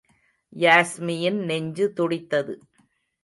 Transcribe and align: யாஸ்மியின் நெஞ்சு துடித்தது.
யாஸ்மியின் 0.53 1.37
நெஞ்சு 1.43 1.93
துடித்தது. 1.93 2.55